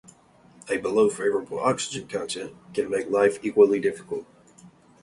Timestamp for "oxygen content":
1.59-2.55